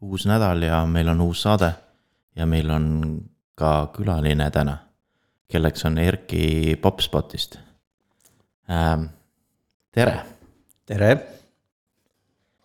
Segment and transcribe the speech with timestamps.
[0.00, 1.72] uus nädal ja meil on uus saade.
[2.36, 2.84] ja meil on
[3.54, 4.76] ka külaline täna,
[5.50, 7.58] kelleks on Erki Popspotist
[8.70, 9.04] ähm,.
[9.92, 10.20] tere.
[10.86, 11.10] tere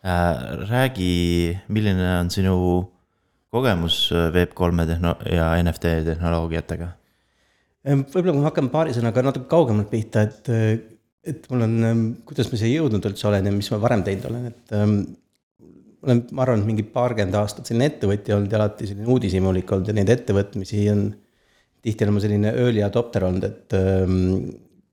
[0.05, 0.67] äh,.
[0.69, 2.55] räägi, milline on sinu
[3.49, 6.87] kogemus Web3-e tehno- ja NFT tehnoloogiatega?
[7.85, 10.47] võib-olla kui ma hakkan paari sõnaga natuke kaugemalt pihta, et,
[11.23, 11.75] et mul on,
[12.25, 14.97] kuidas ma siia jõudnud üldse olen ja mis ma varem teinud olen, et ähm,
[16.05, 19.95] olen, ma arvan, mingi paarkümmend aastat selline ettevõtja olnud ja alati selline uudishimulik olnud ja
[19.97, 21.07] neid ettevõtmisi on
[21.85, 24.15] tihti olema selline early adopter olnud, et ähm,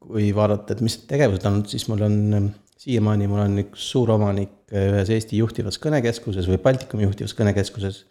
[0.02, 2.51] kui vaadata, et mis tegevused on siis mul on ähm,
[2.83, 8.02] siiamaani, mul on üks suur omanik äh, ühes Eesti juhtivas kõnekeskuses või Baltikumi juhtivas kõnekeskuses.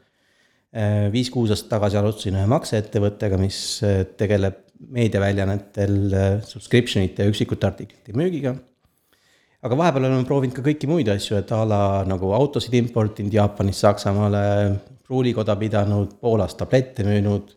[0.72, 5.98] Äh, viis-kuus aastat tagasi alustasin ühe makseettevõttega, mis äh, tegeleb meediaväljaannetel
[6.48, 8.56] subscription ite ja üksikute artiklite müügiga
[9.62, 13.86] aga vahepeal oleme proovinud ka kõiki muid asju, et a la nagu autosid importinud Jaapanist
[13.86, 14.44] Saksamaale,
[15.06, 17.52] pruulikoda pidanud, Poolas tablette müünud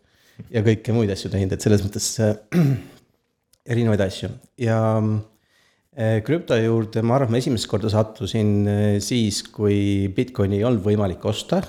[0.53, 2.35] ja kõiki muid asju teinud, et selles mõttes äh,
[3.73, 10.11] erinevaid asju ja äh, krüpto juurde, ma arvan, ma esimest korda sattusin äh, siis, kui
[10.15, 11.63] Bitcoini ei olnud võimalik osta.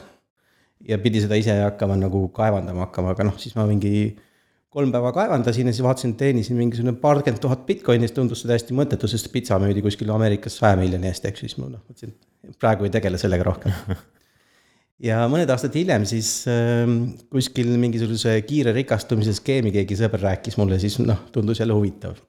[0.85, 4.11] ja pidi seda ise hakkama nagu kaevandama hakkama, aga noh, siis ma mingi
[4.75, 8.49] kolm päeva kaevandasin ja siis vaatasin, et teenisin mingisugune paarkümmend tuhat Bitcoini, siis tundus see
[8.51, 11.83] täiesti mõttetu, sest pitsa müüdi kuskil Ameerikas saja miljoni eest, eks ju, siis ma noh,
[11.87, 12.11] mõtlesin,
[12.49, 13.95] et praegu ei tegele sellega rohkem.
[15.09, 16.83] ja mõned aastad hiljem siis äh,
[17.31, 22.19] kuskil mingisuguse kiire rikastumise skeemi keegi sõber rääkis mulle, siis noh, tundus jälle huvitav.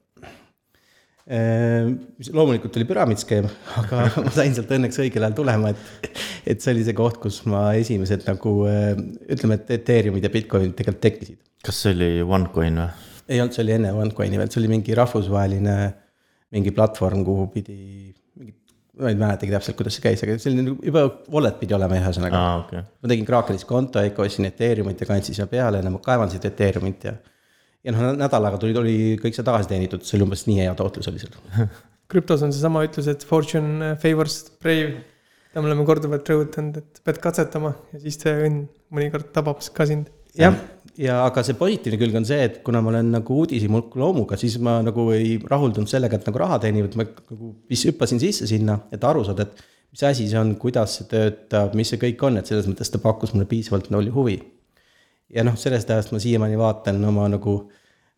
[1.27, 3.49] Loomulikult oli püramiidskeem,
[3.81, 6.13] aga ma sain sealt õnneks õigel ajal tulema, et,
[6.47, 8.93] et see oli see koht, kus ma esimesed nagu äh,
[9.35, 12.89] ütleme, et Ethereumid ja Bitcoinid tegelikult tekkisid kas see oli OneCoin või?
[13.27, 15.77] ei olnud, see oli enne OneCoini veel, see oli mingi rahvusvaheline
[16.55, 17.77] mingi platvorm, kuhu pidi,
[18.39, 18.53] mingi,
[19.01, 21.03] ma ei mäletagi täpselt, kuidas see käis, aga selline nagu juba
[21.33, 22.59] wallet pidi olema ühesõnaga ah,.
[22.61, 22.85] Okay.
[23.03, 27.09] ma tegin Krakenis konto, ikka ostsin Ethereumit ja kandsin sinna peale, no ma kaevandasin Ethereumit
[27.09, 27.17] ja.
[27.87, 31.07] Ja noh, nädalaga tuli, tuli kõik see tagasi teenitud, see oli umbes nii hea tootlus
[31.11, 31.67] oli seal
[32.11, 35.03] krüptos on seesama ütlus, et fortune favors brave.
[35.49, 39.87] seda me oleme korduvalt rõhutanud, et pead katsetama ja siis see õnn mõnikord tabab ka
[39.89, 40.11] sind.
[40.37, 40.55] jah
[40.97, 44.57] ja aga see positiivne külg on see, et kuna ma olen nagu uudishimulku loomuga, siis
[44.63, 49.03] ma nagu ei rahuldunud sellega, et nagu raha teenivad, ma nagu hüppasin sisse sinna, et
[49.05, 52.49] aru saada, et mis asi see on, kuidas see töötab, mis see kõik on, et
[52.49, 54.39] selles mõttes ta pakkus mulle piisavalt oli huvi.
[55.33, 57.57] Ja noh, sellest ajast ma siiamaani vaatan oma nagu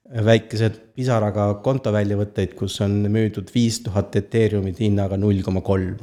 [0.09, 5.97] väikesed pisaraga kontoväljavõtteid, kus on müüdud viis tuhat eteeriumit hinnaga null koma kolm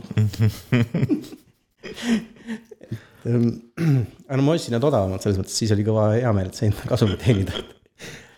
[3.27, 3.49] Ehm,
[4.29, 7.23] aga no ma ostsin nad odavamalt, selles mõttes siis oli kõva heameel, et sain kasumit
[7.25, 7.63] teenida.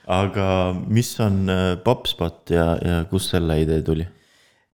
[0.09, 0.47] aga
[0.89, 4.07] mis on äh, PopSpot ja, ja kust selle idee tuli?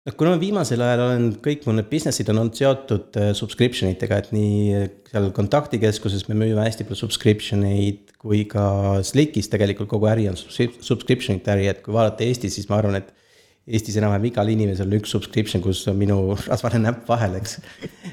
[0.04, 3.92] Noh, kuna ma viimasel ajal olen, kõik mu need business'id on olnud seotud äh, subscription
[3.92, 9.90] itega, et nii seal kontaktikeskuses me müüme hästi palju subscription eid kui ka Slickis tegelikult
[9.90, 13.12] kogu äri on subscription'ite äri, et kui vaadata Eestis, siis ma arvan, et
[13.64, 16.18] Eestis enam-vähem igal inimesel on üks subscription, kus on minu
[16.50, 17.58] rasvane näpp vahel, eks.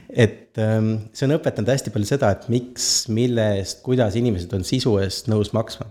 [0.09, 4.63] et ähm, see on õpetanud hästi palju seda, et miks, mille eest, kuidas inimesed on
[4.67, 5.89] sisu eest nõus maksma.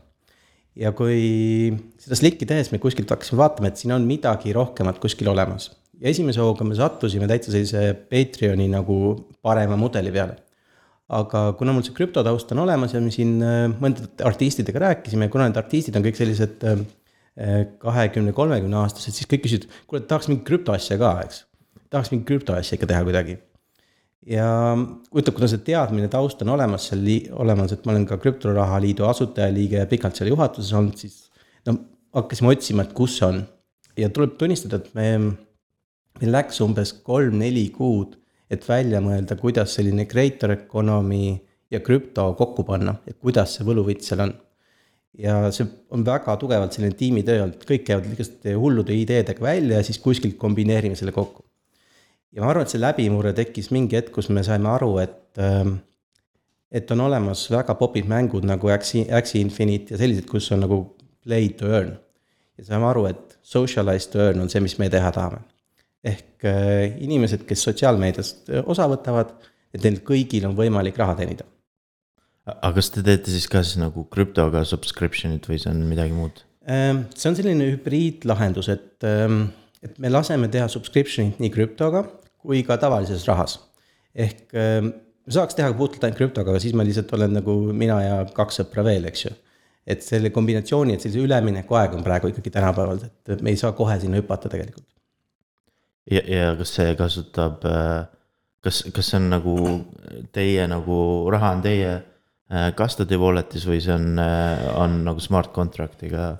[0.81, 5.28] ja kui seda Slicki tehes me kuskilt hakkasime vaatama, et siin on midagi rohkemat kuskil
[5.28, 5.69] olemas.
[6.00, 8.97] Ja esimese hooga me sattusime täitsa sellise Patreon'i nagu
[9.44, 10.38] parema mudeli peale.
[11.11, 15.49] aga kuna mul see krüptotaust on olemas ja me siin äh, mõndade artistidega rääkisime, kuna
[15.49, 16.84] need artistid on kõik sellised äh,
[17.83, 21.44] kahekümne, kolmekümne aastased, siis kõik küsisid, kuule, tahaks mingit krüptoasja ka, eks.
[21.91, 23.37] tahaks mingit krüptoasja ikka teha kuidagi.
[24.31, 24.47] ja
[25.10, 27.03] huvitav, kuna see teadmine, taust on olemas seal
[27.43, 31.25] olemas, et ma olen ka krüptoraha liidu asutajaliige ja pikalt seal juhatuses olnud, siis.
[31.66, 31.75] no
[32.15, 33.43] hakkasime otsima, et kus see on
[33.99, 35.09] ja tuleb tunnistada, et me,
[36.20, 38.16] meil läks umbes kolm-neli kuud,
[38.50, 41.36] et välja mõelda, kuidas selline creator economy
[41.70, 44.34] ja krüpto kokku panna, et kuidas see võluvits seal on
[45.19, 49.86] ja see on väga tugevalt selline tiimitöö olnud, kõik käivad igasuguste hullude ideedega välja ja
[49.86, 51.44] siis kuskilt kombineerime selle kokku.
[52.32, 55.80] ja ma arvan, et see läbimurre tekkis mingi hetk, kus me saime aru, et, ähm,
[56.71, 60.84] et on olemas väga popid mängud nagu Axie, Axie Infinite ja sellised, kus on nagu
[61.24, 61.97] play to earn.
[62.59, 65.42] ja saame aru, et socialize to earn on see, mis me teha tahame.
[66.04, 69.34] Ehk äh, inimesed, kes sotsiaalmeediast äh, osa võtavad,
[69.74, 71.47] et neil kõigil on võimalik raha teenida
[72.58, 76.42] aga kas te teete siis ka siis nagu krüptoga subscription'it või see on midagi muud?
[76.70, 79.50] Ähm, see on selline hübriidlahendus, et, ähm,
[79.84, 82.04] et me laseme teha subscription'it nii krüptoga
[82.41, 83.58] kui ka tavalises rahas.
[84.14, 84.92] ehk ähm,
[85.26, 88.62] me saaks teha puhtalt ainult krüptoga, aga siis ma lihtsalt olen nagu mina ja kaks
[88.62, 89.34] sõpra veel, eks ju.
[89.91, 93.00] et selle kombinatsiooni, et sellise ülemineku aeg on praegu ikkagi tänapäeval,
[93.32, 94.86] et me ei saa kohe sinna hüpata tegelikult.
[96.10, 98.04] Ja, ja kas see kasutab äh,
[98.65, 99.57] kas, kas see on nagu
[100.34, 101.01] teie nagu
[101.33, 106.33] raha on teie äh, custody wallet'is või see on, äh, on nagu smart contract'iga?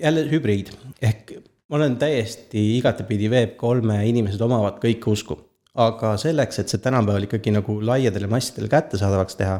[0.00, 0.72] Jälle hübriid,
[1.02, 1.36] ehk
[1.68, 5.38] ma olen täiesti igatepidi Web3-e inimesed omavad kõike usku.
[5.72, 9.54] aga selleks, et see tänapäeval ikkagi nagu laiadele massidele kättesaadavaks teha,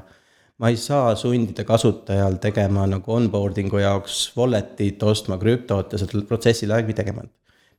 [0.61, 6.69] ma ei saa sundida kasutajal tegema nagu onboarding'u jaoks wallet'it, ostma krüptot ja seda protsessi
[6.69, 7.25] läbi tegema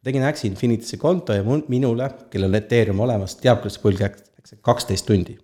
[0.03, 4.03] tegin Axie Infinity'sse konto ja mul, minule, kellel on Ethereum olemas, teab, kuidas see pulg
[4.03, 5.37] läks, kaksteist tundi.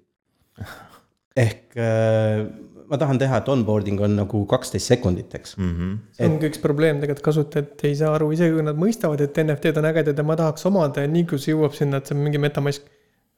[1.45, 2.43] ehk äh,
[2.89, 5.73] ma tahan teha, et onboarding on nagu kaksteist sekundit, eks mm.
[5.73, 5.97] -hmm.
[6.17, 9.81] see ongi üks probleem tegelikult, kasutajad ei saa aru, isegi kui nad mõistavad, et NFT-d
[9.81, 12.25] on ägedad ja ma tahaks omada ja nii kui see jõuab sinna, et see on
[12.25, 12.89] mingi metamask.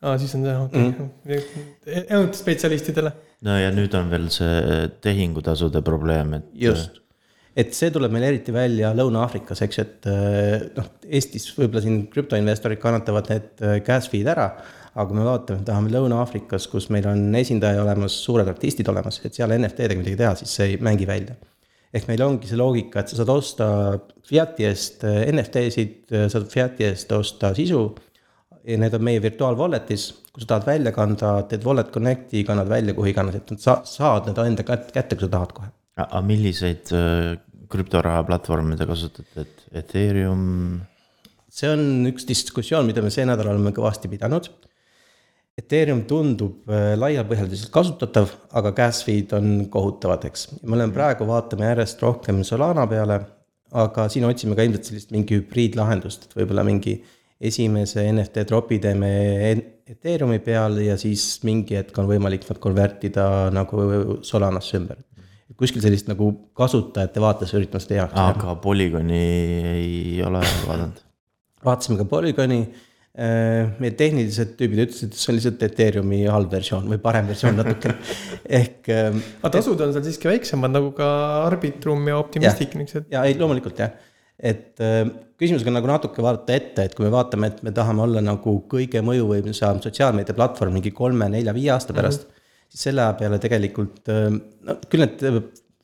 [0.01, 1.09] aa, siis on see okei okay.
[1.35, 3.13] mm., ainult spetsialistidele.
[3.47, 6.49] no ja nüüd on veel see tehingutasude probleem, et.
[6.69, 7.01] just
[7.57, 12.79] et see tuleb meil eriti välja Lõuna-Aafrikas, eks et äh, noh, Eestis võib-olla siin krüptoinvestorid
[12.81, 14.51] kannatavad need gas fee'd ära.
[14.91, 19.35] aga kui me vaatame, tahame Lõuna-Aafrikas, kus meil on esindaja olemas, suured artistid olemas, et
[19.35, 21.35] seal NFT-dega midagi teha, siis see ei mängi välja.
[21.91, 23.67] ehk meil ongi see loogika, et sa saad osta
[24.27, 27.83] Fiati eest äh, NFT-sid, saad Fiati eest osta sisu.
[28.63, 32.69] ja need on meie virtuaal wallet'is, kui sa tahad välja kanda, teed wallet connect'i, kannad
[32.69, 35.71] välja kuhu iganes, et sa saad need enda kätte, kui sa tahad kohe
[36.07, 37.35] aga milliseid äh,
[37.71, 40.47] krüptoraha platvorme te kasutate, et Ethereum?
[41.51, 44.47] see on üks diskussioon, mida me see nädal oleme kõvasti pidanud.
[45.59, 50.47] Ethereum tundub äh, laiapõhjaliselt kasutatav, aga gas feed on kohutavad, eks.
[50.63, 53.19] me oleme praegu, vaatame järjest rohkem Solana peale,
[53.83, 56.95] aga siin otsime ka ilmselt sellist mingi hübriidlahendust, et võib-olla mingi
[57.41, 59.11] esimese NFT dropi teeme
[59.91, 63.87] Ethereumi peal ja siis mingi hetk on võimalik nad konvertida nagu
[64.23, 65.01] Solanasse ümber
[65.59, 68.29] kuskil sellist nagu kasutajate vaates üritame seda heaks teha.
[68.35, 69.25] aga Polygoni
[69.73, 71.01] ei ole vaadanud?
[71.67, 72.61] vaatasime ka Polygoni.
[73.11, 77.57] Äh, meie tehnilised tüübid ütlesid, et see on lihtsalt Ethereumi halb versioon või parem versioon
[77.59, 77.97] natukene,
[78.61, 78.87] ehk.
[78.87, 81.09] Ähm, aga tasud on seal siiski väiksemad nagu ka
[81.41, 83.09] Arbitrum ja Optimistic niisugused.
[83.11, 83.91] ja ei, loomulikult jah,
[84.39, 85.03] et äh,
[85.35, 89.03] küsimusega nagu natuke vaadata ette, et kui me vaatame, et me tahame olla nagu kõige
[89.03, 92.29] mõjuvõimsam sotsiaalmeediaplatvorm mingi kolme-nelja-viie aasta pärast mm.
[92.29, 92.40] -hmm
[92.71, 94.29] selle aja peale tegelikult, äh,
[94.67, 95.41] no küll need äh,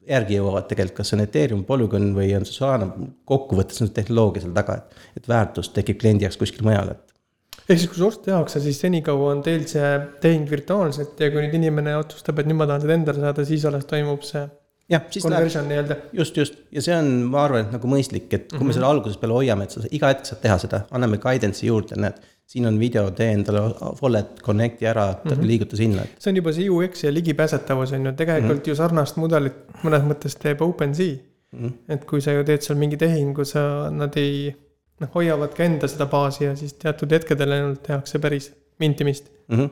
[0.08, 2.88] järgi jõuavad tegelikult, kas see on Ethereum, Polygon või on see Solana,
[3.28, 7.18] kokkuvõttes on tehnoloogia seal taga, et, et väärtus tekib kliendi jaoks kuskil mujal, et.
[7.66, 9.90] ehk siis, kui see ost tehakse, siis senikaua on teil see
[10.24, 13.68] tehing virtuaalselt ja kui nüüd inimene otsustab, et nüüd ma tahan seda endale saada, siis
[13.68, 14.46] alles toimub see
[14.88, 18.56] jah, siis läheb, just, just ja see on, ma arvan, et nagu mõistlik, et kui
[18.56, 18.64] mm -hmm.
[18.64, 18.78] me mhm.
[18.80, 22.24] selle algusest peale hoiame, et sa iga hetk saad teha seda, anname guidance'i juurde, näed
[22.48, 23.62] siin on video, tee endale
[24.02, 25.48] wallet connect'i ära mm, -hmm.
[25.48, 26.06] liiguta sinna.
[26.20, 28.70] see on juba see UX ja ligipääsetavus on ju, tegelikult mm -hmm.
[28.70, 31.18] ju sarnast mudelit mõnes mõttes teeb OpenSea
[31.52, 31.66] mm.
[31.66, 31.74] -hmm.
[31.90, 34.56] et kui sa ju teed seal mingi tehingu, sa, nad ei,
[35.00, 39.58] noh, hoiavad ka enda seda baasi ja siis teatud hetkedel ainult tehakse päris mintimist mm.
[39.58, 39.70] -hmm.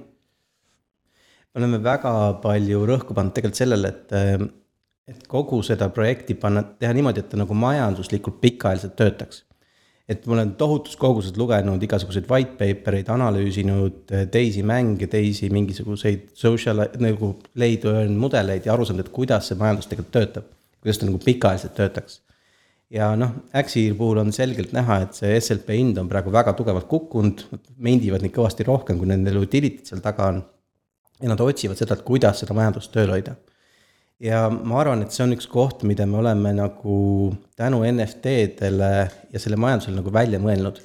[1.53, 4.11] me oleme väga palju rõhku pannud tegelikult sellele, et,
[5.07, 9.45] et kogu seda projekti panna, teha niimoodi, et ta nagu majanduslikult pikaajaliselt töötaks
[10.09, 15.49] et ma olen tohutus koguses lugenud igasuguseid white paper eid, analüüsinud eh, teisi mänge, teisi
[15.53, 20.51] mingisuguseid social nagu earn mudeleid ja aru saanud, et kuidas see majandus tegelikult töötab.
[20.81, 22.19] kuidas ta nagu pikaajaliselt töötaks.
[22.93, 26.87] ja noh, Axi puhul on selgelt näha, et see SLP hind on praegu väga tugevalt
[26.91, 27.41] kukkunud,
[27.77, 30.43] mendivad neid kõvasti rohkem, kui nendel utility'd seal taga on.
[31.21, 33.39] ja nad otsivad seda, et kuidas seda majandust tööl hoida
[34.23, 36.97] ja ma arvan, et see on üks koht, mida me oleme nagu
[37.57, 38.91] tänu NFT-dele
[39.33, 40.79] ja selle majandusele nagu välja mõelnud.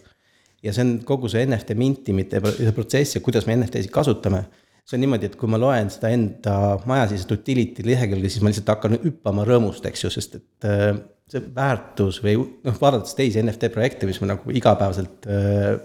[0.61, 2.41] ja see on kogu see NFT mintimite
[2.77, 4.45] protsess ja kuidas me NFT-sid kasutame.
[4.85, 6.57] see on niimoodi, et kui ma loen seda enda
[6.91, 10.99] majasisest utility lehekülge, siis ma lihtsalt hakkan hüppama rõõmust, eks ju, sest et äh,
[11.31, 15.77] see väärtus või noh, vaadates teisi NFT projekte, mis ma nagu igapäevaselt äh,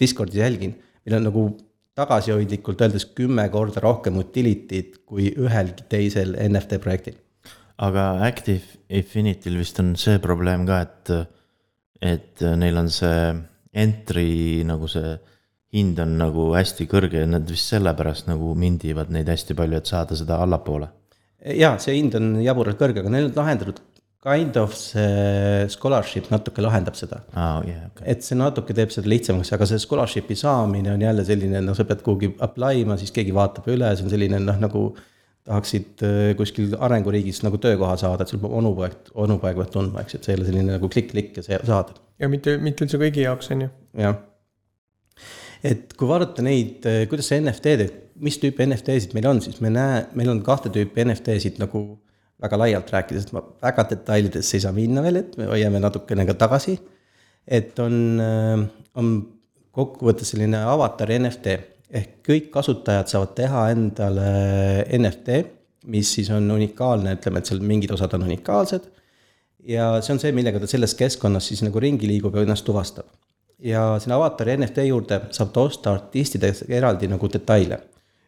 [0.00, 0.74] Discordis jälgin,
[1.06, 1.46] meil on nagu
[1.98, 7.18] tagasihoidlikult öeldes kümme korda rohkem utility'd kui ühelgi teisel NFT projektil.
[7.82, 11.12] aga Active Infinity'l vist on see probleem ka, et,
[12.00, 13.32] et neil on see
[13.72, 15.16] entry nagu see
[15.72, 19.88] hind on nagu hästi kõrge ja nad vist sellepärast nagu mindivad neid hästi palju, et
[19.88, 20.88] saada seda allapoole.
[21.44, 23.80] ja see hind on jaburalt kõrge, aga neil on lahendatud
[24.22, 27.62] kind of see scholarship natuke lahendab seda oh,.
[27.66, 28.06] Yeah, okay.
[28.12, 31.86] et see natuke teeb seda lihtsamaks, aga see scholarship'i saamine on jälle selline, noh, sa
[31.88, 34.84] pead kuhugi apply ima, siis keegi vaatab üle, see on selline noh, nagu
[35.48, 40.18] tahaksid äh, kuskil arenguriigis nagu töökoha saada, et sul peab onupoeg, onupoeg peab tundma, eks,
[40.18, 41.90] et see ei ole selline nagu klikk-klikk ja see saad.
[42.22, 43.72] ja mitte, mitte üldse kõigi jaoks, on ju.
[44.04, 44.22] jah.
[45.66, 47.90] et kui vaadata neid, äh, kuidas see NFT-d,
[48.22, 51.82] mis tüüpi NFT-sid meil on, siis me näe, meil on kahte tüüpi NFT-sid nagu
[52.42, 56.26] väga laialt rääkides, et ma väga detailidesse ei saa minna veel, et me hoiame natukene
[56.28, 56.78] ka tagasi.
[57.46, 58.60] et on, äh,
[58.94, 59.06] on
[59.74, 61.56] kokkuvõttes selline avatar NFT
[61.92, 64.28] ehk kõik kasutajad saavad teha endale
[64.98, 65.42] NFT,
[65.92, 68.88] mis siis on unikaalne, ütleme, et seal mingid osad on unikaalsed.
[69.66, 73.06] ja see on see, millega ta selles keskkonnas siis nagu ringi liigub ja ennast tuvastab.
[73.58, 77.78] ja sinna avatari NFT juurde saab ta osta artistidest eraldi nagu detaile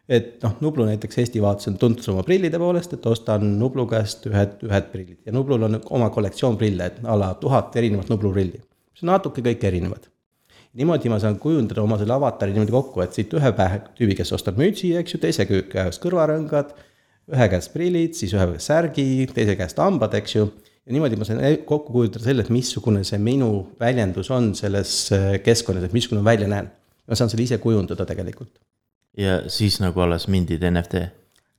[0.09, 4.25] et noh, Nublu näiteks Eesti vaates on tuntud oma prillide poolest, et ostan Nublu käest
[4.29, 8.33] ühed, ühed prillid ja Nublul on oma kollektsioon prille, et a la tuhat erinevat Nublu
[8.33, 8.61] prilli.
[8.93, 10.09] mis on natuke kõik erinevad.
[10.75, 14.33] niimoodi ma saan kujundada oma selle avatari niimoodi kokku, et siit ühe pähe tüübi, kes
[14.35, 16.75] ostab mütsi, eks ju, teise käest kõrvarõngad,
[17.33, 20.45] ühe käest prillid, siis ühe särgi, teise käest hambad, eks ju.
[20.85, 25.31] ja niimoodi ma saan kokku kujutada selle, et missugune see minu väljendus on selles äh,
[25.41, 26.69] keskkonnas, et missugune ma välja näen.
[27.07, 28.53] ma saan selle ise kujundada tegelikult
[29.17, 31.03] ja siis nagu alles mindid NFT.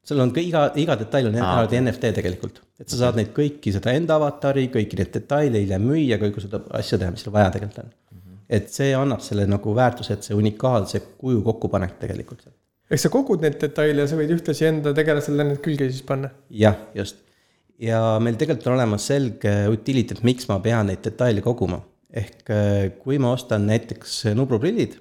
[0.07, 3.73] seal on ka iga, iga detail on eraldi NFT tegelikult, et sa saad neid kõiki
[3.75, 7.51] seda enda avatari, kõiki neid detaile hiljem müüa, kõike seda asja teha, mis sul vaja
[7.55, 8.21] tegelikult on mm.
[8.21, 8.45] -hmm.
[8.59, 12.47] et see annab selle nagu väärtuse, et see unikaalse kuju kokkupanek tegelikult.
[12.91, 16.31] eks sa kogud neid detaile ja sa võid ühtlasi enda tegelasele need külge siis panna?
[16.51, 17.25] jah, just.
[17.79, 21.81] ja meil tegelikult on olemas selge utility, et miks ma pean neid detaile koguma.
[22.13, 25.01] ehk äh, kui ma ostan näiteks Nublu prillid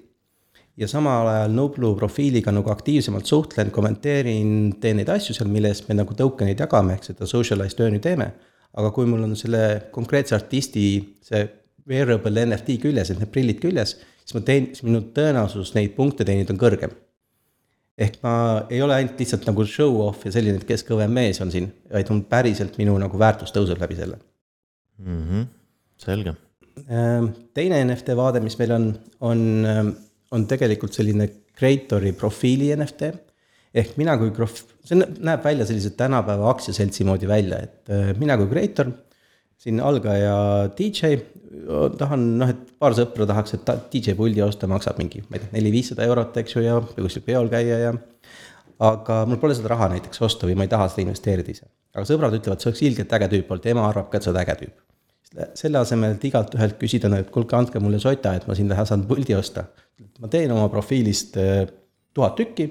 [0.76, 5.88] ja samal ajal Nublu profiiliga nagu aktiivsemalt suhtlen, kommenteerin, teen neid asju seal, mille eest
[5.88, 8.32] me nagu token'id jagame, ehk seda socialized earn'i teeme.
[8.76, 10.82] aga kui mul on selle konkreetse artisti
[11.24, 11.46] see
[11.88, 16.26] wearable NFT küljes, et need prillid küljes, siis ma teen, siis minu tõenäosus neid punkte
[16.28, 16.92] teenida on kõrgem.
[17.96, 18.32] ehk ma
[18.68, 21.70] ei ole ainult lihtsalt nagu show off ja selline, et kes kõvem mees on siin,
[21.92, 24.18] vaid on päriselt minu nagu väärtus tõuseb läbi selle
[24.98, 25.22] mm.
[25.22, 25.46] -hmm.
[25.96, 26.34] selge.
[26.90, 28.90] Ehm, teine NFT vaade, mis meil on,
[29.20, 29.94] on ehm,
[30.34, 33.12] on tegelikult selline creator'i profiili NFT.
[33.76, 38.38] ehk mina kui prof-, see näeb välja sellise tänapäeva aktsiaseltsi moodi välja, et äh, mina
[38.40, 38.92] kui creator,
[39.60, 40.36] siin algaja
[40.78, 41.18] DJ,
[41.98, 45.52] tahan noh, et paar sõpra tahaks, et DJ puldi osta, maksab mingi, ma ei tea,
[45.58, 47.92] neli-viissada eurot, eks ju, ja kuskil peol käia ja.
[48.86, 51.68] aga mul pole seda raha näiteks osta või ma ei taha seda investeerida ise.
[51.96, 54.44] aga sõbrad ütlevad, see oleks ilgelt äge tüüp olnud, tema arvab ka, et sa oled
[54.44, 54.84] äge tüüp
[55.58, 59.06] selle asemel, et igalt ühelt küsida, et kuulge, andke mulle sota, et ma siin saan
[59.08, 59.66] puldi osta.
[60.20, 61.66] ma teen oma profiilist äh,
[62.14, 62.66] tuhat tükki,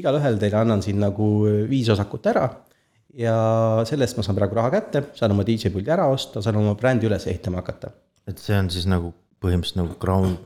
[0.00, 2.48] igalühel teile annan siin nagu äh, viis osakut ära
[3.14, 3.36] ja
[3.86, 7.08] sellest ma saan praegu raha kätte, saan oma DJ puldi ära osta, saan oma brändi
[7.08, 7.92] üles ehitama hakata.
[8.26, 9.12] et see on siis nagu
[9.44, 10.36] põhimõtteliselt nagu crowd,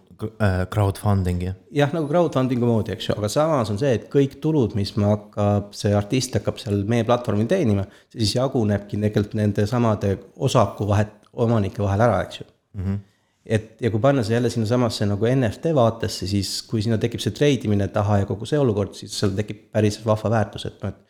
[0.43, 1.93] äh, crowdfunding jah?
[1.95, 5.71] nagu crowdfunding'u moodi, eks ju, aga samas on see, et kõik tulud, mis me hakkab,
[5.77, 10.17] see artist hakkab seal meie platvormil teenima, see siis jagunebki tegelikult nende samade
[10.49, 12.85] osaku vahet omanike vahel ära, eks ju mm.
[12.85, 12.99] -hmm.
[13.47, 17.35] et ja kui panna see jälle sinnasamasse nagu NFT vaatesse, siis kui sinna tekib see
[17.35, 21.09] treidimine taha ja kogu see olukord, siis seal tekib päris vahva väärtus, et noh, et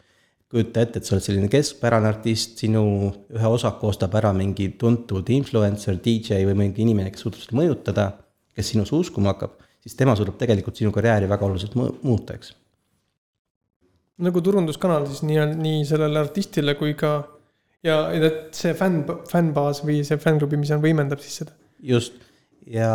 [0.48, 2.82] kujuta ette, et sa oled selline keskpärane artist, sinu
[3.36, 8.06] ühe osaku ostab ära mingi tuntud influencer, DJ või mingi inimene, kes suudab seda mõjutada,
[8.56, 12.54] kes sinusse uskuma hakkab, siis tema suudab tegelikult sinu karjääri väga oluliselt muuta, eks.
[14.24, 17.12] nagu turunduskanal siis nii, nii sellele artistile kui ka
[17.86, 21.54] ja, ja see fänn, fännbaas või see fänngrupi, mis on, võimendab siis seda.
[21.84, 22.18] just,
[22.66, 22.90] ja,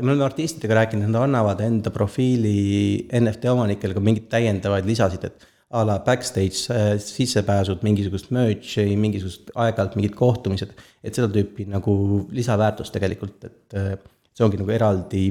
[0.00, 5.50] me oleme artistidega rääkinud, nad annavad enda profiili NFT omanikele ka mingeid täiendavaid lisasid, et
[5.74, 10.70] a la backstage äh, sissepääsud, mingisugust merch'i, mingisugust aeg-ajalt mingid kohtumised,
[11.02, 11.94] et seda tüüpi nagu
[12.34, 13.96] lisaväärtust tegelikult, et äh,
[14.34, 15.24] see ongi nagu eraldi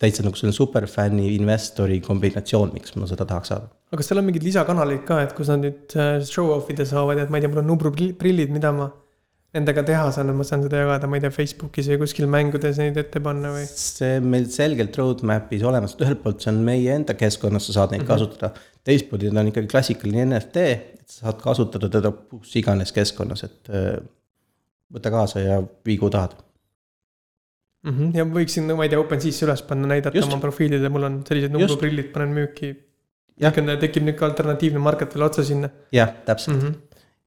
[0.00, 3.70] täitsa nagu selline superfänni investori kombinatsioon, miks ma seda tahaks saada.
[3.90, 6.86] Aga kas seal on mingeid lisakanaleid ka, et kus nad nüüd äh, show off ida
[6.88, 8.88] saavad, et ma ei tea, mul on Nubru prillid, mida ma
[9.56, 12.80] nendega teha saan, et ma saan seda jagada, ma ei tea, Facebookis või kuskil mängudes
[12.82, 13.66] neid ette panna või?
[13.70, 17.78] see on meil selgelt roadmap'is olemas, et ühelt poolt see on meie enda keskkonnas, sa
[17.80, 18.26] saad neid mm -hmm.
[18.26, 18.66] kasutada.
[18.86, 20.66] teistpoolt ta on ikkagi klassikaline NFT,
[21.00, 23.94] et sa saad kasutada teda kus iganes keskkonnas, et äh,
[24.92, 26.36] võta kaasa ja vii kuhu tahad
[27.86, 27.92] mm.
[27.92, 28.16] -hmm.
[28.18, 30.32] ja võiksin, ma ei tea, OpenSea'sse üles panna, näidata Just.
[30.32, 32.74] oma profiilile, mul on sellised numbriprillid, panen müüki.
[33.38, 35.70] Tekib nüüd ka alternatiivne market veel otsa sinna.
[35.92, 36.66] jah, täpselt mm.
[36.66, 36.82] -hmm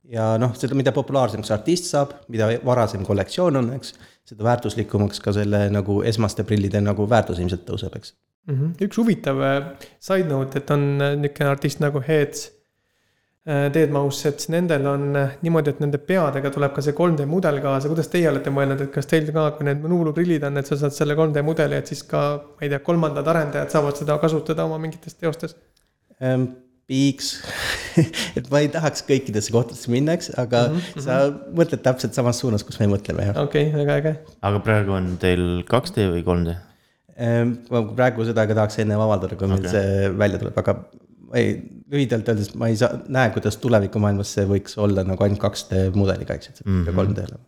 [0.09, 3.93] ja noh, seda, mida populaarsemaks artist saab, mida varasem kollektsioon on, eks,
[4.29, 8.13] seda väärtuslikumaks ka selle nagu esmaste prillide nagu väärtus ilmselt tõuseb, eks
[8.47, 8.55] mm.
[8.55, 8.71] -hmm.
[8.87, 9.59] üks huvitav äh,
[9.99, 12.49] side note, et on äh, niisugune artist nagu Heads
[13.49, 15.05] Deadmau5, äh, et nendel on
[15.41, 18.91] niimoodi, et nende peadega tuleb ka see 3D mudel kaasa, kuidas teie olete mõelnud, et
[18.93, 22.03] kas teil ka, kui need nuuluprillid on, et sa saad selle 3D mudeli, et siis
[22.03, 22.25] ka,
[22.57, 25.55] ma ei tea, kolmandad arendajad saavad seda kasutada oma mingites teostes?
[26.89, 27.35] Piiks
[28.37, 31.03] et ma ei tahaks kõikidesse kohtadesse minna, eks, aga mm -hmm.
[31.05, 31.19] sa
[31.55, 33.37] mõtled täpselt samas suunas, kus me mõtleme, jah.
[33.43, 34.13] okei okay,, väga äge.
[34.49, 36.55] aga praegu on teil 2D või 3D?
[37.19, 39.59] Ähm, ma praegu seda ka tahaks ennem avaldada, kui okay.
[39.59, 40.75] meil see välja tuleb, aga
[41.37, 41.53] ei,
[41.91, 46.39] lühidalt öeldes ma ei saa, näe, kuidas tulevikumaailmas see võiks olla nagu ainult 2D mudeliga,
[46.39, 46.89] eks, et see mm -hmm.
[46.89, 47.45] peab 3D olema.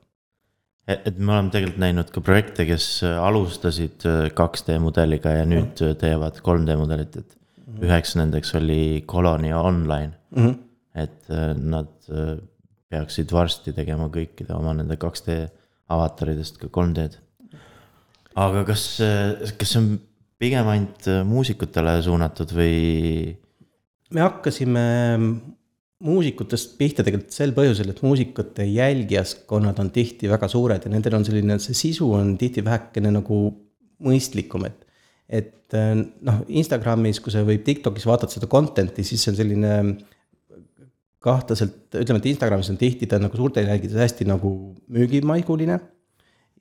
[0.92, 5.88] et me oleme tegelikult näinud ka projekte, kes alustasid 2D äh, mudeliga ja nüüd mm
[5.88, 6.02] -hmm.
[6.06, 7.41] teevad 3D mudelit, et
[7.80, 10.46] üheks nendeks oli Colonia Online mm.
[10.46, 10.56] -hmm.
[10.96, 12.38] et äh, nad äh,
[12.92, 15.48] peaksid varsti tegema kõikide oma nende 2D
[15.92, 17.18] avataridest ka 3D-d.
[18.36, 18.84] aga kas,
[19.58, 19.90] kas see on
[20.42, 23.38] pigem ainult äh, muusikutele suunatud või?
[24.12, 24.86] me hakkasime
[26.02, 31.26] muusikutest pihta tegelikult sel põhjusel, et muusikute jälgijaskonnad on tihti väga suured ja nendel on
[31.28, 33.42] selline, see sisu on tihti vähekene nagu
[34.02, 34.81] mõistlikum, et.
[35.32, 39.76] Et äh, noh, Instagramis, kui sa või TikTokis vaatad seda content'i, siis see on selline
[41.22, 44.52] kahtlaselt, ütleme, et Instagramis on tihti ta nagu suurte jälgijate hästi nagu
[44.92, 45.80] müügimaiguline.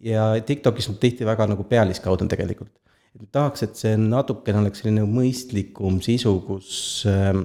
[0.00, 2.72] ja TikTokis on tihti väga nagu pealiskaudne tegelikult.
[3.20, 7.40] et tahaks, et see natukene oleks selline mõistlikum sisu, kus äh,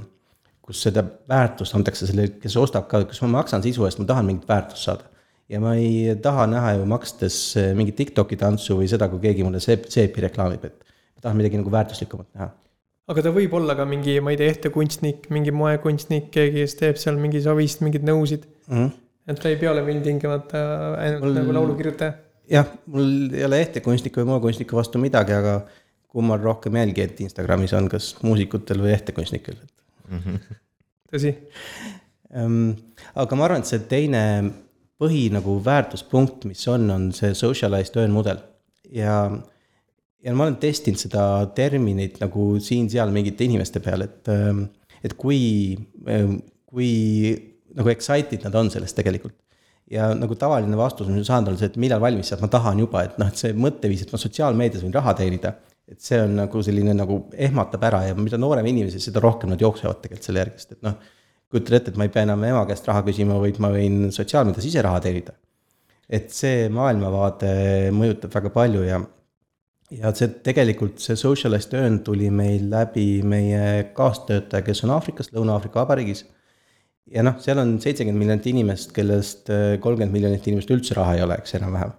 [0.66, 4.26] kus seda väärtust antakse sellele, kes ostab ka, kas ma maksan sisu eest, ma tahan
[4.26, 5.12] mingit väärtust saada.
[5.50, 9.44] ja ma ei taha näha ju makstes äh, mingit Tiktoki tantsu või seda, kui keegi
[9.46, 10.95] mulle seep, seepi reklaamib, et
[11.26, 12.50] tahan midagi nagu väärtuslikumat näha.
[13.14, 17.02] aga ta võib olla ka mingi, ma ei tea, ehtekunstnik, mingi moekunstnik, keegi, kes teeb
[17.02, 18.46] seal mingi savist mingeid nõusid.
[18.70, 18.94] Mm -hmm.
[19.34, 20.62] et ta ei pea olema ilmtingimata
[21.00, 22.14] ainult Mul- nagu laulukirjutaja.
[22.52, 25.62] jah, mul ei ole ehtekunstniku või moekunstniku vastu midagi, aga
[26.08, 30.56] kummal rohkem jälgijaid Instagramis on, kas muusikutel või ehtekunstnikel, et
[31.12, 31.36] tõsi,
[32.36, 32.74] Ehm,
[33.16, 34.22] aga ma arvan, et see teine
[35.00, 38.42] põhi nagu väärtuspunkt, mis on, on see socialized earn mudel
[38.92, 39.28] ja,
[40.26, 41.24] ja ma olen testinud seda
[41.58, 44.30] terminit nagu siin-seal mingite inimeste peal, et,
[45.06, 45.40] et kui,
[46.66, 46.92] kui
[47.76, 49.38] nagu excited nad on sellest tegelikult.
[49.92, 52.80] ja nagu tavaline vastus, mis ma saanud olen see, et millal valmis saab, ma tahan
[52.82, 55.54] juba, et noh, et see mõtteviis, et ma sotsiaalmeedias võin raha teenida.
[55.86, 59.62] et see on nagu selline nagu ehmatab ära ja mida noorem inimesi, seda rohkem nad
[59.62, 60.96] jooksevad tegelikult selle järgi, sest et noh
[61.54, 64.66] kujutad ette, et ma ei pea enam ema käest raha küsima, vaid ma võin sotsiaalmeedias
[64.72, 65.36] ise raha teenida.
[66.06, 67.52] et see maailmavaade
[67.94, 69.00] mõjutab väga palju ja,
[69.94, 75.84] ja see tegelikult see socialist earn tuli meil läbi meie kaastöötaja, kes on Aafrikas, Lõuna-Aafrika
[75.84, 76.26] Vabariigis.
[77.12, 81.24] ja noh, seal on seitsekümmend miljonit inimest, kellest äh, kolmkümmend miljonit inimest üldse raha ei
[81.26, 81.94] ole, eks enam-vähem.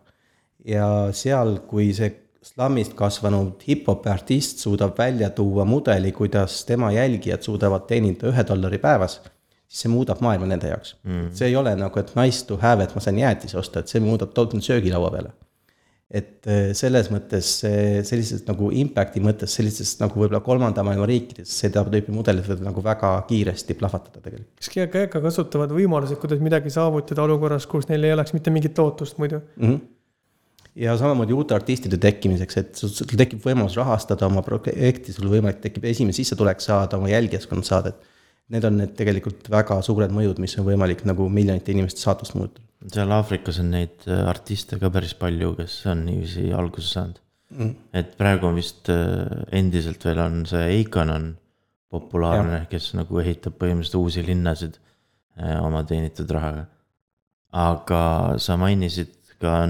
[0.66, 2.10] ja seal, kui see
[2.46, 8.78] slammist kasvanud hip-hopi artist suudab välja tuua mudeli, kuidas tema jälgijad suudavad teenida ühe dollari
[8.82, 9.20] päevas,
[9.66, 11.32] siis see muudab maailma nende jaoks mm..
[11.34, 14.02] see ei ole nagu, et nice to have, et ma saan jäätise osta, et see
[14.02, 15.34] muudab tohutult söögilaua peale.
[16.06, 21.50] Et eh, selles mõttes see sellisest nagu impact'i mõttes sellistes nagu võib-olla kolmanda maailma riikides
[21.64, 24.52] seda tüüpi mudelid võivad nagu väga kiiresti plahvatada tegelikult.
[24.60, 29.18] kas GKK kasutavad võimalused, kuidas midagi saavutada olukorras, kus neil ei oleks mitte mingit lootust
[29.18, 29.42] muidu?
[29.56, 29.66] mm.
[29.66, 29.80] -hmm.
[30.86, 35.90] ja samamoodi uute artistide tekkimiseks, et sul tekib võimalus rahastada oma projekti, sul võimalik tekib
[35.90, 38.14] esimene sissetulek saada, oma jälgijaskond saada, et
[38.52, 42.62] need on need tegelikult väga suured mõjud, mis on võimalik nagu miljonite inimeste saatust muuta
[42.92, 47.18] seal Aafrikas on neid äh, artiste ka päris palju, kes on niiviisi alguse saanud
[47.54, 47.72] mm..
[47.96, 49.24] et praegu on vist äh,
[49.56, 51.28] endiselt veel on see Eikon on
[51.92, 56.66] populaarne, kes nagu ehitab põhimõtteliselt uusi linnasid äh, oma teenitud rahaga.
[57.52, 58.00] aga
[58.42, 59.62] sa mainisid ka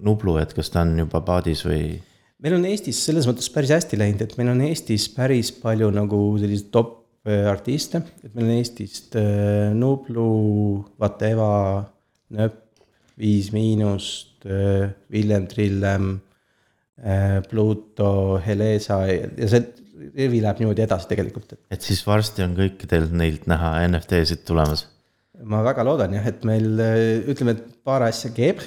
[0.00, 1.98] Nublu, et kas ta on juba paadis või?
[2.40, 6.22] meil on Eestis selles mõttes päris hästi läinud, et meil on Eestis päris palju nagu
[6.40, 11.84] selliseid top artiste, et meil on Eestist äh, Nublu, Vateva,
[12.32, 12.58] Nööp,
[13.20, 14.46] Viis Miinust,
[15.12, 16.14] Villem Trillem,
[17.50, 19.60] Pluto, Helesa ja see
[20.16, 24.86] rivi läheb niimoodi edasi tegelikult, et siis varsti on kõikidel neilt näha NFT-sid tulemas.
[25.44, 26.80] ma väga loodan jah, et meil
[27.28, 28.64] ütleme, et paar asja keeb.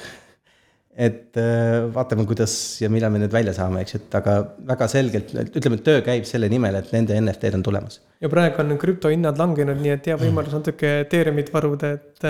[0.93, 4.35] Et äh, vaatame, kuidas ja millal me need välja saame, eks, et aga
[4.67, 7.99] väga selgelt, ütleme, et töö käib selle nimel, et nende NFT-d on tulemas.
[8.21, 12.27] ja praegu on krüptohinnad langenud, nii et hea võimalus natuke Ethereumit varuda, et,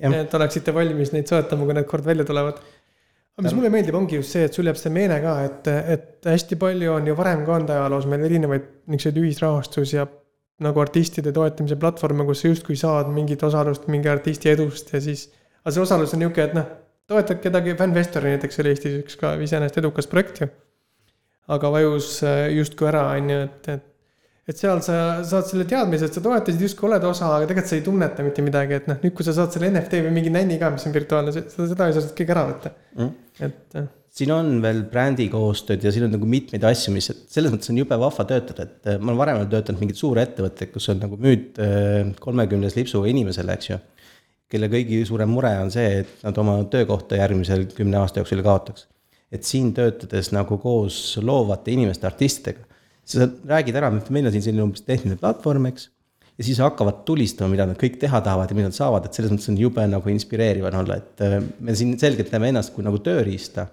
[0.00, 2.64] et oleksite valmis neid soetama, kui need kord välja tulevad.
[3.36, 6.32] aga mis mulle meeldib, ongi just see, et sul jääb see meene ka, et, et
[6.32, 10.08] hästi palju on ju varem ka olnud ajaloos meil erinevaid niisuguseid ühisrahastus ja
[10.64, 15.28] nagu artistide toetamise platvorme, kus sa justkui saad mingit osalust mingi artisti edust ja siis.
[15.62, 16.66] aga see osalus on nihuke, et noh,
[17.08, 20.48] toetad kedagi, Fanfestori näiteks oli Eestis üks ka iseenesest edukas projekt ju.
[21.48, 23.86] aga vajus äh, justkui ära, on ju, et, et
[24.48, 24.94] et seal sa
[25.28, 28.44] saad selle teadmise, et sa toetasid justkui oled osa, aga tegelikult sa ei tunneta mitte
[28.44, 30.94] midagi, et noh, nüüd, kui sa saad selle NFT või mingi nänni ka, mis on
[30.94, 33.10] virtuaalne, seda, seda ei saa sealt keegi ära võtta Mm..
[33.44, 37.52] et äh, siin on veel brändi koostööd ja siin on nagu mitmeid asju, mis selles
[37.52, 40.88] mõttes on jube vahva töötada, et äh, ma olen varem töötanud mingeid suuri ettevõtteid, kus
[40.94, 41.60] on nagu müüd
[42.24, 43.78] kolmekümnes lipsuga inimesele, eks ju.
[44.48, 48.88] Kelle kõigi suurem mure on see, et nad oma töökohta järgmisel kümne aasta jooksul kaotaks.
[49.32, 52.64] et siin töötades nagu koos loovate inimeste, artistidega,
[53.04, 55.90] sa räägid ära, et meil on siin selline umbes tehniline platvorm, eks
[56.38, 59.32] ja siis hakkavad tulistama, mida nad kõik teha tahavad ja mida nad saavad, et selles
[59.34, 62.86] mõttes on jube nagu inspireeriv on olla, et äh, me siin selgelt näeme ennast kui
[62.86, 63.66] nagu tööriista.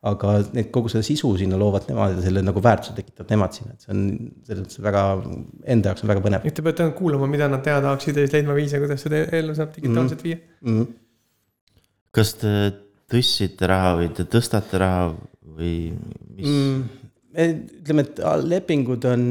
[0.00, 3.74] Aga need, kogu seda sisu sinna loovad nemad ja selle nagu väärtuse tekitavad nemad sinna,
[3.74, 4.04] et see on
[4.46, 5.02] selles mõttes väga,
[5.74, 8.24] enda jaoks on väga põnev nüüd te peate ainult kuulama, mida nad teha tahaksid ja
[8.24, 10.78] siis leidma viise, kuidas seda eelnõu saab digitaalselt viia mm.
[10.78, 10.88] -hmm.
[12.16, 12.54] kas te
[13.12, 15.10] tõstsite raha või te tõstate raha
[15.60, 15.74] või
[16.38, 16.82] mis mm.?
[17.44, 19.24] ütleme, et lepingud on,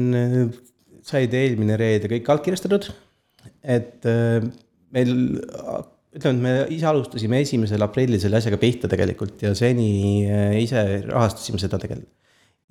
[1.04, 2.92] said eelmine reede kõik allkirjastatud.
[3.62, 4.46] et äh,
[4.94, 5.16] meil,
[6.20, 9.90] ütleme, et me ise alustasime esimesel aprillil selle asjaga pihta tegelikult ja seni
[10.28, 12.12] äh, ise rahastasime seda tegelikult.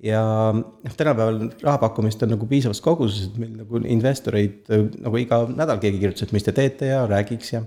[0.00, 0.22] ja
[0.54, 4.70] noh, tänapäeval raha pakkumist on nagu piisavas koguses, et meil nagu investoreid
[5.04, 7.66] nagu iga nädal keegi kirjutas, et mis te teete ja räägiks ja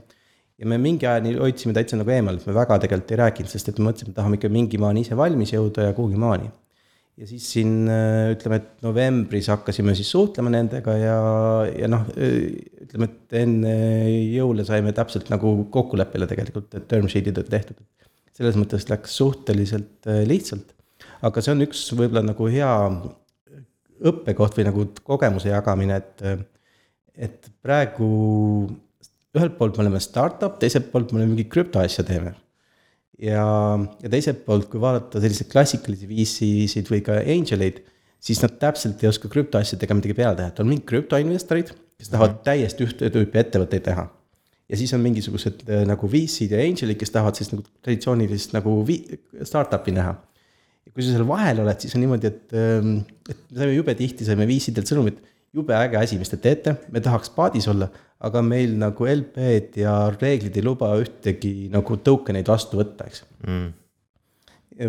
[0.57, 3.69] ja me mingi ajani hoidsime täitsa nagu eemal, et me väga tegelikult ei rääkinud, sest
[3.69, 6.49] et me mõtlesime, et tahame ikka mingi maani ise valmis jõuda ja kuhugi maani
[7.19, 7.85] ja siis siin
[8.33, 11.17] ütleme, et novembris hakkasime siis suhtlema nendega ja,
[11.69, 13.73] ja noh, ütleme, et enne
[14.33, 17.77] jõule saime täpselt nagu kokkuleppele tegelikult, et term sheet'id on tehtud.
[18.33, 20.73] selles mõttes läks suhteliselt äh, lihtsalt.
[21.21, 22.71] aga see on üks võib-olla nagu hea
[24.03, 26.23] õppekoht või nagu kogemuse jagamine, et,
[27.15, 28.07] et praegu
[29.33, 32.33] ühelt poolt me oleme startup, teiselt poolt me oleme mingi krüptoasja teeme
[33.21, 33.45] ja,
[34.01, 37.81] ja teiselt poolt, kui vaadata selliseid klassikalisi VC-sid või ka angel'eid,
[38.23, 42.37] siis nad täpselt ei oska krüptoasjadega midagi peale teha, et on mingid krüptoinvestorid, kes tahavad
[42.37, 42.43] mhm.
[42.47, 44.07] täiesti ühte tüüpi ettevõtteid teha.
[44.71, 48.79] ja siis on mingisugused äh, nagu VC-d ja angel'id, kes tahavad siis nagu traditsioonilist nagu
[48.87, 50.15] vi-, startup'i näha.
[50.87, 52.97] ja kui sa seal vahel oled, siis on niimoodi, et, ähm,
[53.29, 55.21] et me saime jube tihti, saime VC-delt sõnumit,
[55.53, 57.91] jube äge asi, mis te teete, me tahaks paadis olla
[58.23, 63.23] aga meil nagu LP-d ja reeglid ei luba ühtegi nagu token eid vastu võtta, eks.
[63.43, 63.71] Mm..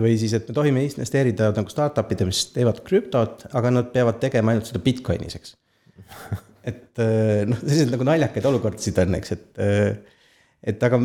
[0.04, 4.54] või siis, et me tohime investeerida nagu startup'ide, mis teevad krüptot, aga nad peavad tegema
[4.54, 5.56] ainult seda Bitcoinis, eks.
[6.64, 10.22] Et äh, noh, selliseid nagu naljakaid olukordasid on, eks, et, äh,
[10.64, 10.96] et aga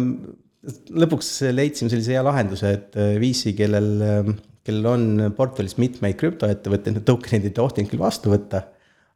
[1.04, 3.90] lõpuks leidsime sellise hea lahenduse, et äh, VC, kellel,
[4.64, 8.70] kellel on portfellis mitmeid krüptoettevõtteid, need token'id ei tohtinud küll vastu võtta.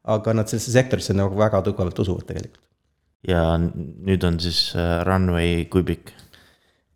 [0.03, 2.63] Aga nad sellesse sektorisse nagu väga tugevalt usuvad tegelikult
[3.27, 6.11] ja nüüd on siis äh, runway kui pikk?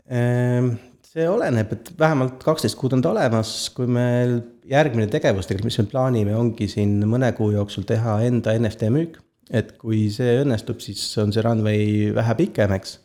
[0.07, 0.73] Ehm,
[1.07, 5.79] see oleneb, et vähemalt kaksteist kuud on ta olemas, kui meil järgmine tegevus tegelikult, mis
[5.81, 9.23] me plaanime, ongi siin mõne kuu jooksul teha enda NFT müük.
[9.47, 12.97] et kui see õnnestub, siis on see runway vähe pikem, eks.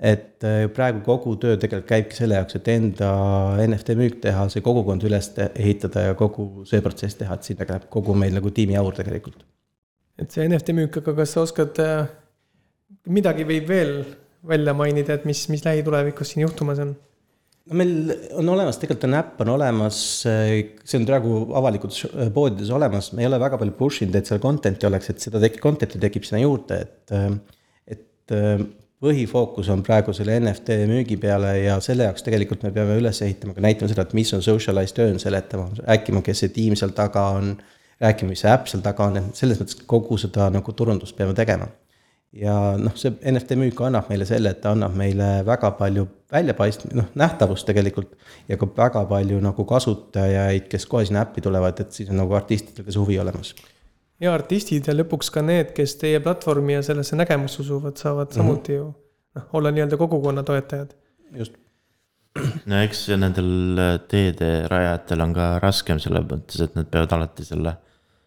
[0.00, 3.10] Et äh, praegu kogu töö tegelikult käibki selle jaoks, et enda
[3.66, 7.86] NFT müük teha, see kogukond üles ehitada ja kogu see protsess teha, et sinna läheb
[7.92, 9.44] kogu meil nagu tiimi aur tegelikult.
[10.18, 12.10] et see NFT müük, aga kas sa oskad äh,
[13.06, 13.96] midagi võib veel
[14.48, 16.94] välja mainida, et mis, mis lähitulevikus siin juhtumas on?
[17.70, 21.98] no meil on olemas, tegelikult on äpp on olemas, see on praegu avalikult
[22.34, 25.42] poodides olemas, me ei ole väga palju push inud, et seal content'i oleks, et seda
[25.42, 27.18] tek-, content'i tekib sinna juurde, et.
[27.92, 28.38] et
[29.02, 33.56] põhifookus on praegu selle NFT müügi peale ja selle jaoks tegelikult me peame üles ehitama,
[33.56, 37.28] ka näitama seda, et mis on socialized earn, seletama, rääkima, kes see tiim seal taga
[37.38, 37.56] on.
[38.02, 41.34] rääkima, mis see äpp seal taga on, et selles mõttes kogu seda nagu turundust peame
[41.38, 41.68] tegema
[42.32, 46.88] ja noh, see NFT müük annab meile selle, et ta annab meile väga palju väljapaist-,
[46.96, 48.16] noh nähtavust tegelikult.
[48.48, 52.34] ja ka väga palju nagu kasutajaid, kes kohe sinna äppi tulevad, et siis on nagu
[52.38, 53.54] artistidel see huvi olemas.
[54.22, 58.32] Ja artistid ja lõpuks ka need, kes teie platvormi ja sellesse nägemusse usuvad, saavad mm
[58.32, 58.36] -hmm.
[58.42, 58.86] samuti ju
[59.36, 60.94] noh, olla nii-öelda kogukonna toetajad.
[61.38, 61.54] just.
[62.66, 67.74] no eks nendel teede rajajatel on ka raskem selles mõttes, et nad peavad alati selle,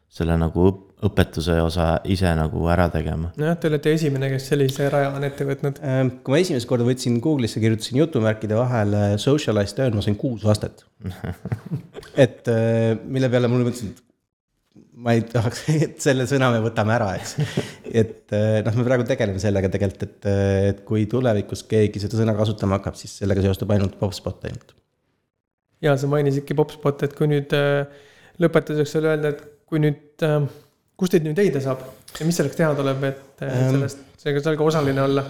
[0.09, 0.67] selle nagu
[1.05, 3.31] õpetuse osa ise nagu ära tegema.
[3.37, 5.81] nojah, te olete esimene, kes sellise raja on ette võtnud.
[5.83, 10.45] Ähm, kui ma esimest korda võtsin Google'isse, kirjutasin jutumärkide vahele socialized earn, ma sain kuus
[10.47, 10.85] vastet
[12.25, 14.04] et äh, mille peale mulle mõtlesin, et
[14.95, 17.35] ma ei tahaks, et selle sõna me võtame ära, eks.
[17.89, 22.19] et äh, noh, me praegu tegeleme sellega tegelikult, et, äh, et kui tulevikus keegi seda
[22.21, 24.75] sõna kasutama hakkab, siis sellega seostub ainult PopSpot ainult.
[25.83, 27.53] ja sa mainisidki PopSpot, et kui nüüd
[28.41, 30.25] lõpetuseks veel öelda, et kui nüüd
[30.95, 31.83] kust teid nüüd leida saab
[32.15, 35.25] ja mis selleks teha tuleb, et ähm, sellest, seega seal ka osaline olla?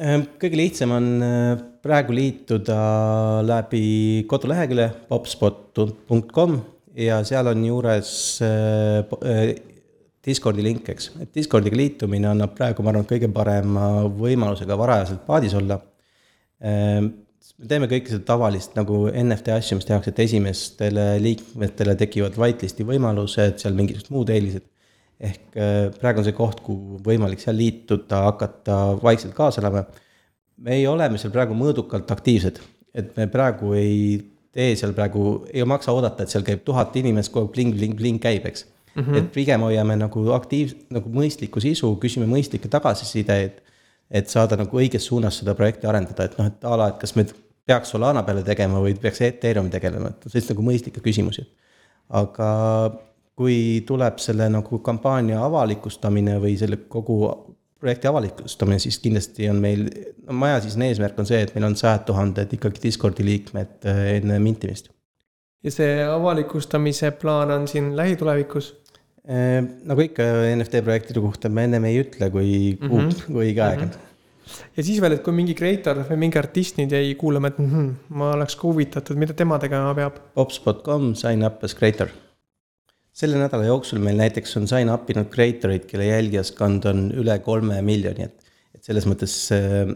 [0.00, 1.10] Ähm, kõige lihtsam on
[1.84, 2.80] praegu liituda
[3.44, 3.84] läbi
[4.30, 6.60] kodulehekülje popspot.com
[6.98, 8.12] ja seal on juures
[8.44, 9.54] äh, äh,
[10.26, 15.22] Discordi link, eks, et Discordiga liitumine annab praegu, ma arvan, kõige parema võimaluse ka varajaselt
[15.28, 15.78] paadis olla.
[16.60, 17.12] Ähm,
[17.60, 22.84] me teeme kõike seda tavalist nagu NFT asju, mis tehakse, et esimestele liikmetele tekivad whitelist'i
[22.88, 24.68] võimalused, seal mingisugused muud eelised
[25.20, 29.84] ehk äh, praegu on see koht, kuhu võimalik seal liituda, hakata vaikselt kaasa elama.
[30.60, 32.60] meie oleme seal praegu mõõdukalt aktiivsed,
[32.96, 34.20] et me praegu ei
[34.52, 38.46] tee seal praegu, ei maksa oodata, et seal käib tuhat inimest, kogu aeg bling-bling-bling käib,
[38.50, 39.02] eks mm.
[39.02, 39.18] -hmm.
[39.18, 43.60] et pigem hoiame nagu aktiiv-, nagu mõistlikku sisu, küsime mõistlikke tagasisideid.
[44.10, 47.14] et saada nagu õiges suunas seda projekti arendada, et noh, et a la, et kas
[47.14, 47.24] me
[47.66, 51.46] peaks Solana peale tegema või peaks Ethereumi tegelema, et sellist nagu mõistlikke küsimusi.
[52.08, 52.48] aga
[53.38, 57.20] kui tuleb selle nagu kampaania avalikustamine või selle kogu
[57.80, 59.86] projekti avalikustamine, siis kindlasti on meil,
[60.26, 64.02] no maja siis eesmärk on see, et meil on sajad tuhanded ikkagi Discordi liikmed äh,
[64.18, 64.92] enne mintimist.
[65.64, 68.74] ja see avalikustamise plaan on siin lähitulevikus?
[69.28, 73.26] Äh, nagu ikka NFT projektide kohta me ennem ei ütle, kui kuu mm, -hmm.
[73.26, 73.98] kui õige aeg on mm.
[73.98, 74.64] -hmm.
[74.76, 77.70] ja siis veel, et kui mingi creator või mingi artist nüüd jäi kuulama, et mm
[77.70, 80.20] -hmm, ma oleks ka huvitatud, mida tema tegema peab.
[80.34, 82.08] Pops.com, sign up as creator
[83.12, 87.38] selle nädala jooksul meil näiteks on sign up inud creator eid, kelle jälgijaskond on üle
[87.44, 89.90] kolme miljoni, et, et selles mõttes äh,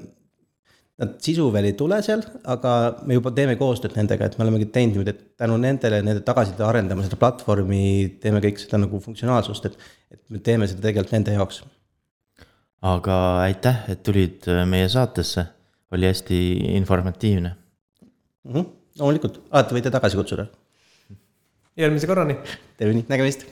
[0.94, 2.72] Nad sisu veel ei tule seal, aga
[3.02, 6.62] me juba teeme koostööd nendega, et me olemegi teinud niimoodi, et tänu nendele, nende tagasiside
[6.62, 7.80] arendame seda platvormi,
[8.22, 11.64] teeme kõik seda nagu funktsionaalsust, et, et me teeme seda tegelikult nende jaoks.
[12.84, 15.48] aga aitäh, et tulid äh, meie saatesse,
[15.90, 16.38] oli hästi
[16.76, 18.52] informatiivne mm.
[18.54, 18.70] -hmm.
[19.00, 20.46] loomulikult, alati võite tagasi kutsuda
[21.76, 22.36] järgmise korrani.
[22.78, 23.46] teeme nii, nägemist